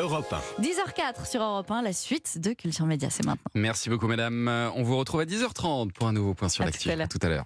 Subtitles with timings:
[0.00, 3.42] Europe 10h04 sur Europe 1, la suite de Culture Média, c'est maintenant.
[3.54, 4.48] Merci beaucoup, madame.
[4.74, 6.88] On vous retrouve à 10h30 pour un nouveau point sur À l'actu.
[7.08, 7.44] tout à l'heure.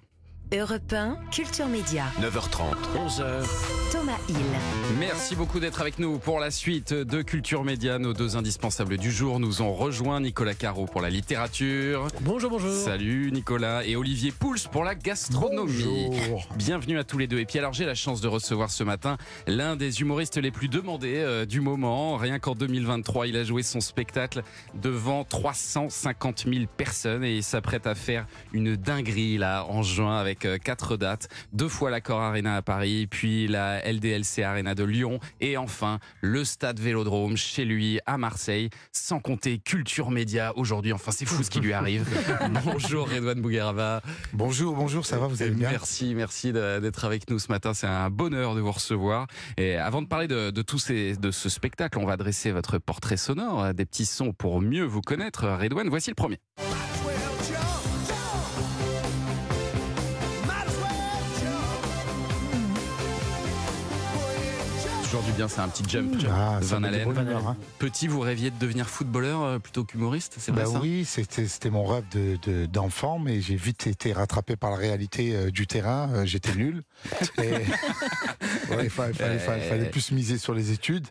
[0.52, 2.04] Europe 1, Culture Média.
[2.20, 3.90] 9h30, 11h.
[3.90, 4.36] Thomas Hill.
[5.00, 7.98] Merci beaucoup d'être avec nous pour la suite de Culture Média.
[7.98, 10.20] Nos deux indispensables du jour nous ont rejoint.
[10.20, 12.08] Nicolas Caro pour la littérature.
[12.20, 12.72] Bonjour, bonjour.
[12.72, 13.84] Salut Nicolas.
[13.84, 16.08] Et Olivier Pouls pour la gastronomie.
[16.10, 16.46] Bonjour.
[16.56, 17.38] Bienvenue à tous les deux.
[17.38, 20.68] Et puis alors j'ai la chance de recevoir ce matin l'un des humoristes les plus
[20.68, 22.16] demandés euh, du moment.
[22.16, 24.42] Rien qu'en 2023, il a joué son spectacle
[24.74, 30.33] devant 350 000 personnes et il s'apprête à faire une dinguerie là en juin avec
[30.44, 31.28] euh, quatre dates.
[31.52, 36.44] Deux fois l'Accor Arena à Paris, puis la LDLC Arena de Lyon et enfin le
[36.44, 38.70] Stade Vélodrome chez lui à Marseille.
[38.92, 40.92] Sans compter Culture Média aujourd'hui.
[40.92, 42.06] Enfin c'est fou ce qui lui arrive.
[42.64, 44.02] Bonjour Redouane Bougueraba.
[44.32, 47.74] Bonjour, bonjour, ça va, vous allez bien Merci, merci d'être avec nous ce matin.
[47.74, 49.26] C'est un bonheur de vous recevoir.
[49.56, 52.78] Et avant de parler de, de tous ces, de ce spectacle, on va dresser votre
[52.78, 55.46] portrait sonore, des petits sons pour mieux vous connaître.
[55.46, 56.38] Redouane, voici le premier.
[65.34, 66.14] Du bien, c'est un petit jump.
[66.30, 67.08] Ah, Van Halen.
[67.18, 67.56] hein.
[67.80, 71.84] Petit, vous rêviez de devenir footballeur euh, plutôt qu'humoriste, c'est Bah ça oui, c'était mon
[71.84, 76.08] rêve de- de- d'enfant, mais j'ai vite été rattrapé par la réalité euh, du terrain.
[76.12, 76.82] euh, J'étais nul.
[77.42, 77.50] Et-
[78.70, 81.06] Ouais, il fallait, fallait- fallait- fallait plus miser sur les études.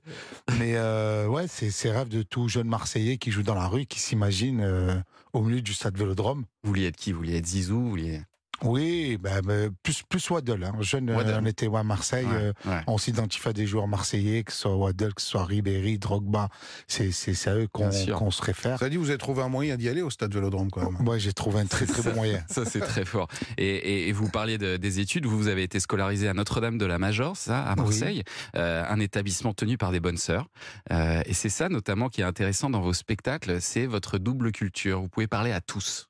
[0.58, 3.86] Mais euh, ouais, c'est c'est rêve de tout jeune Marseillais qui joue dans la rue,
[3.86, 4.96] qui s'imagine euh,
[5.34, 6.46] au milieu du stade Vélodrome.
[6.64, 7.12] Vous vouliez être qui?
[7.12, 7.80] Vous vouliez être Zizou?
[7.82, 8.22] Vous vouliez...
[8.64, 10.64] Oui, bah, bah, plus plus Waddle.
[10.64, 10.74] Hein.
[10.82, 11.40] Jeune, euh, Waddle.
[11.42, 12.26] on était à Marseille.
[12.26, 12.82] Ouais, euh, ouais.
[12.88, 16.50] on s'identifie à des joueurs marseillais, que ce soit Waddle, que ce soit Ribéry, Drogba.
[16.88, 18.80] C'est c'est- à eux qu'on se réfère.
[18.80, 21.02] Ça dit, vous avez trouvé un moyen d'y aller au stade Vélodrome quand même.
[21.02, 22.42] Moi, j'ai trouvé un très très bon moyen.
[22.48, 23.28] Ça, c'est très fort.
[23.58, 25.26] Et, et- et vous parliez de- des études.
[25.26, 28.24] Vous, vous avez été scolarisé à Notre-Dame de la Major, ça, à Marseille,
[28.56, 30.48] Euh, un établissement tenu par des bonnes sœurs.
[30.92, 35.02] Euh, et c'est ça, notamment, qui est intéressant dans vos spectacles, c'est votre double culture.
[35.02, 36.08] Vous pouvez parler à tous.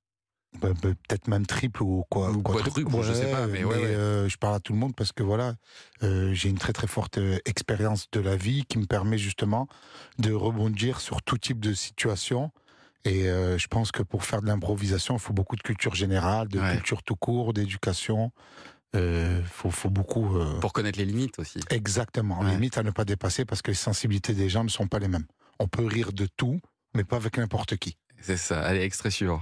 [0.61, 2.31] Bah, bah, Peut-être même triple ou quoi.
[2.31, 3.83] Ou quadruple, je sais pas, mais ouais, ouais.
[3.85, 5.55] euh, je parle à tout le monde parce que voilà,
[6.03, 9.67] euh, j'ai une très très forte euh, expérience de la vie qui me permet justement
[10.19, 12.51] de rebondir sur tout type de situation.
[13.05, 16.47] Et euh, je pense que pour faire de l'improvisation, il faut beaucoup de culture générale,
[16.47, 16.71] de Ouais.
[16.75, 18.31] culture tout court, d'éducation.
[18.95, 20.37] Il faut, faut beaucoup.
[20.37, 21.59] euh, Pour connaître les limites aussi.
[21.71, 22.39] Exactement.
[22.41, 22.51] Ouais.
[22.51, 25.07] Limite à ne pas dépasser parce que les sensibilités des gens ne sont pas les
[25.07, 25.25] mêmes.
[25.59, 26.59] On peut rire de tout,
[26.93, 27.97] mais pas avec n'importe qui.
[28.21, 28.61] C'est ça.
[28.61, 29.41] Allez, extrait suivant.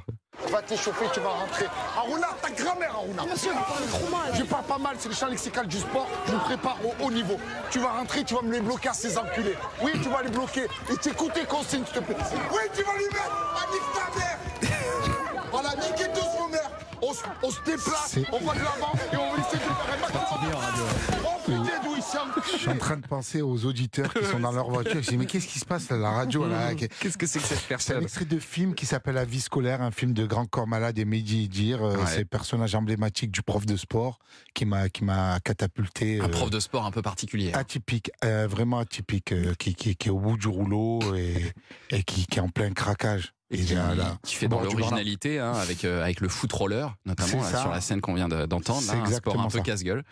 [0.52, 1.66] Tu vas t'échauffer, tu vas rentrer.
[1.98, 3.24] Aruna, ta grand-mère, Aruna.
[3.24, 4.36] Monsieur, vous parlez trop mal.
[4.38, 6.10] Je parle pas mal, c'est le champ lexical du sport.
[6.28, 7.38] Je vous prépare au haut niveau.
[7.70, 9.56] Tu vas rentrer, tu vas me les bloquer à ces enculés.
[9.82, 10.68] Oui, tu vas les bloquer.
[10.92, 12.18] Et t'écoutes tes consignes, s'il te plaît.
[12.52, 13.32] Oui, tu vas lui mettre.
[13.72, 15.48] Nique ta mère.
[15.54, 16.70] voilà, niquez tous vos mères.
[17.04, 19.88] On, se- on se déplace, on va de l'avant et on va essayer de faire
[19.94, 21.22] un maximum.
[21.24, 22.20] Oh putain, d'où il s'en
[22.54, 25.02] Je suis en train de penser aux auditeurs qui sont dans leur voiture.
[25.02, 27.46] Je dis, mais qu'est-ce qui se passe à la radio là Qu'est-ce que c'est que
[27.46, 30.26] cette C'est un personne extrait de film qui s'appelle La vie scolaire, un film de
[30.28, 31.84] Grand Corps Malade et Mehdi Dir.
[31.84, 32.08] Euh, Ouais.
[32.08, 34.20] C'est le personnage emblématique du prof de sport
[34.54, 36.20] qui m'a qui m'a catapulté.
[36.22, 37.52] Un euh, prof de sport un peu particulier.
[37.54, 41.52] atypique, euh, vraiment atypique, euh, qui, qui, qui est au bout du rouleau et,
[41.92, 43.34] et qui, qui est en plein craquage.
[43.54, 46.52] Et qui, est à la- qui fait dans l'originalité, hein, avec, euh, avec le foot
[46.54, 49.62] roller, notamment là, sur la scène qu'on vient de- d'entendre, là, un sport un peu
[49.62, 50.04] casse-gueule.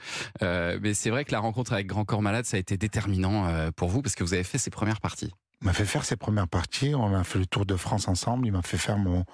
[0.42, 3.48] Euh, mais c'est vrai que la rencontre avec Grand Corps Malade, ça a été déterminant
[3.48, 5.34] euh, pour vous, parce que vous avez fait ses premières parties.
[5.62, 6.94] Il m'a fait faire ses premières parties.
[6.96, 8.48] On a fait le Tour de France ensemble.
[8.48, 9.26] Il m'a fait faire mon.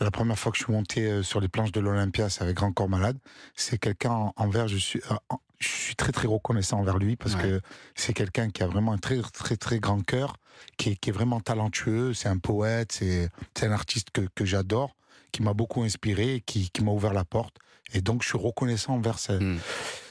[0.00, 2.56] La première fois que je suis monté euh, sur les planches de l'Olympia, c'est avec
[2.56, 3.16] Grand Corps Malade.
[3.54, 4.66] C'est quelqu'un en- envers.
[4.68, 5.00] Je suis.
[5.60, 7.42] Je suis très très reconnaissant envers lui parce Ouais.
[7.42, 7.60] que
[7.96, 10.36] c'est quelqu'un qui a vraiment un très très très grand cœur,
[10.76, 12.14] qui est, qui est vraiment talentueux.
[12.14, 14.94] C'est un poète, c'est c'est un artiste que, que j'adore,
[15.32, 17.56] qui m'a beaucoup inspiré, qui, qui m'a ouvert la porte.
[17.94, 19.58] Et donc je suis reconnaissant envers ce- Mm.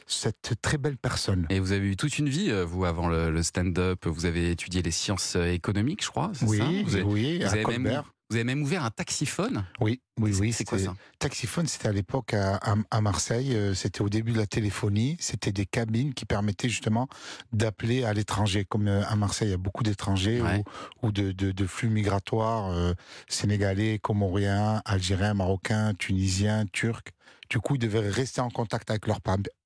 [0.07, 1.45] cette très belle personne.
[1.49, 4.05] Et vous avez eu toute une vie, euh, vous, avant le, le stand-up.
[4.07, 6.31] Vous avez étudié les sciences euh, économiques, je crois.
[6.33, 6.65] c'est Oui, ça?
[6.83, 8.13] Vous avez, oui, vous à avez même, Colbert.
[8.29, 9.65] vous avez même ouvert un taxiphone?
[9.79, 10.53] Oui, oui, oui.
[10.53, 10.95] C'est quoi ça?
[11.19, 13.53] Taxiphone, c'était à l'époque à, à- à Marseille.
[13.55, 15.17] euh, C'était au début de la téléphonie.
[15.19, 17.07] C'était des cabines qui permettaient justement
[17.53, 18.65] d'appeler à l'étranger.
[18.65, 20.63] Comme euh, à Marseille, il y a beaucoup d'étrangers Ouais.
[21.01, 22.93] ou, ou de, de- de flux migratoires euh,
[23.27, 27.03] sénégalais, comoriens, algériens, marocains, tunisiens, turcs.
[27.49, 29.19] Du coup, ils devaient rester en contact avec leur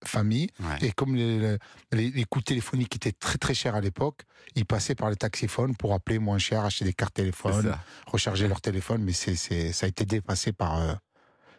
[0.05, 0.49] famille.
[0.59, 0.87] Ouais.
[0.87, 1.57] Et comme les,
[1.91, 4.21] les, les coûts téléphoniques étaient très très chers à l'époque,
[4.55, 8.61] ils passaient par les taxiphones pour appeler moins cher, acheter des cartes téléphones, recharger leur
[8.61, 10.93] téléphone, mais c'est, ça a été dépassé par, euh,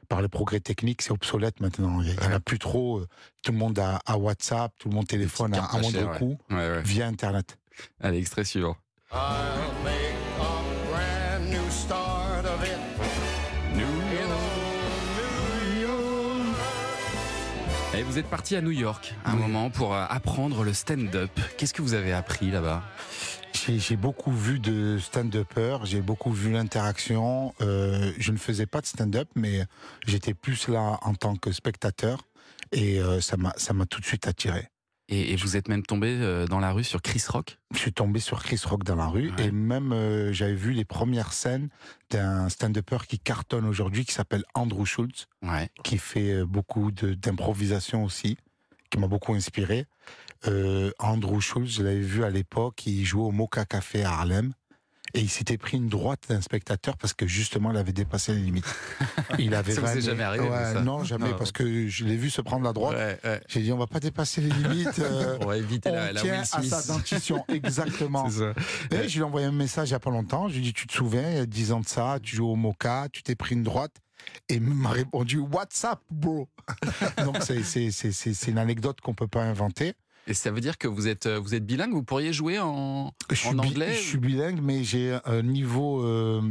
[0.08, 2.02] par les progrès techniques, c'est obsolète maintenant.
[2.02, 2.98] Il n'y en a plus trop.
[2.98, 3.08] euh,
[3.42, 6.18] Tout le monde a, a WhatsApp, tout le monde téléphone à, à moindre ouais.
[6.18, 6.82] coût Ouais, ouais.
[6.82, 7.56] via Internet.
[8.00, 8.76] Allez, extrait suivant.
[9.12, 9.18] I'll
[9.84, 9.94] make
[10.40, 13.76] a brand new start of it.
[13.76, 13.86] New
[17.94, 19.40] Et vous êtes parti à New York un Oui.
[19.42, 21.30] moment pour euh, apprendre le stand-up.
[21.58, 22.82] Qu'est-ce que vous avez appris là-bas?
[23.66, 27.54] J'ai beaucoup vu de stand-uppers, j'ai beaucoup vu l'interaction.
[27.60, 29.64] Euh, je ne faisais pas de stand-up, mais
[30.06, 32.22] j'étais plus là en tant que spectateur
[32.72, 34.68] et euh, ça m'a ça m'a tout de suite attiré.
[35.08, 37.58] Et, et vous êtes même tombé euh, dans la rue sur Chris Rock?
[37.72, 39.46] Je suis tombé sur Chris Rock dans la rue Ouais.
[39.46, 41.68] et même euh, j'avais vu les premières scènes
[42.10, 45.26] d'un stand-upper qui cartonne aujourd'hui qui s'appelle Andrew Schultz.
[45.42, 45.68] Ouais.
[45.84, 48.38] qui fait beaucoup d'improvisation aussi,
[48.92, 49.86] qui m'a beaucoup inspiré.
[50.46, 54.52] Euh, Andrew Schultz, je l'avais vu à l'époque, il jouait au Mocha Café à Harlem.
[55.14, 58.40] Et il s'était pris une droite d'un spectateur parce que justement, il avait dépassé les
[58.40, 58.64] limites.
[59.38, 61.36] Il avait Ça vous est jamais arrivé, Ouais, ça Non, jamais, Non.
[61.36, 62.96] parce que je l'ai vu se prendre la droite.
[62.96, 63.40] Ouais, ouais.
[63.46, 64.98] J'ai dit, on va pas dépasser les limites.
[65.00, 68.26] euh, On va éviter on la, la tient Will à sa dentition, exactement.
[68.90, 70.48] Et je lui ai envoyé un message il y a pas longtemps.
[70.48, 72.36] Je lui ai dit, tu te souviens, il y a 10 ans de ça, tu
[72.36, 73.96] joues au Mocha, tu t'es pris une droite.
[74.48, 76.48] Et il m'a répondu, What's up, bro
[77.24, 79.94] Donc c'est- une anecdote qu'on peut pas inventer.
[80.28, 81.92] Et ça veut dire que vous êtes, euh, vous êtes bilingue?
[81.92, 83.92] Vous pourriez jouer en, Je en anglais?
[83.94, 86.42] je suis bilingue, mais j'ai un niveau euh,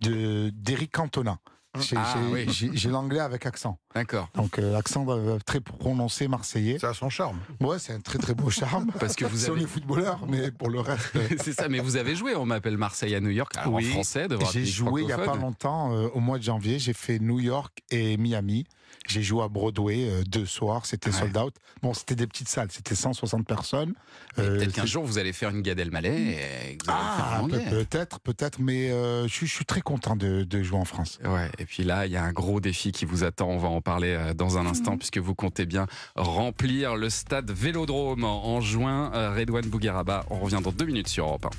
[0.00, 1.38] de d'Éric Cantona.
[1.80, 2.14] J'ai Ah,
[2.48, 2.80] j'ai- oui.
[2.90, 3.78] l'anglais avec accent.
[3.94, 4.28] D'accord.
[4.34, 5.06] Donc euh, accent
[5.46, 6.78] très prononcé marseillais.
[6.78, 7.38] Ça a son charme.
[7.60, 8.90] Ouais, c'est un très très beau charme.
[9.00, 9.66] Parce que vous avez.
[9.66, 11.12] footballeur, mais pour le reste.
[11.42, 13.86] C'est ça, mais vous avez joué, on m'appelle Marseille à New York, alors Oui.
[13.88, 16.92] en français, J'ai joué il y a pas longtemps, euh, au mois de janvier, j'ai
[16.92, 18.64] fait New York et Miami.
[19.06, 21.16] J'ai joué à Broadway euh, deux soirs, c'était Ouais.
[21.16, 21.54] sold out.
[21.82, 23.94] Bon, c'était des petites salles, c'était 160 personnes.
[24.38, 26.10] Euh, Peut-être qu'un jour vous allez faire une Gad Elmaleh
[26.72, 29.80] et que vous allez le faire Ah, peut-être, peut-être, mais je, suis- je suis très
[29.80, 31.18] content de, de jouer en France.
[31.24, 33.48] Ouais, et puis là, il y a un gros défi qui vous attend.
[33.48, 35.86] On va en parler euh, dans un instant, puisque vous comptez bien
[36.16, 39.12] remplir le stade Vélodrome en juin.
[39.14, 41.46] Euh, Redouane Bougueraba, on revient dans deux minutes sur Europe 1.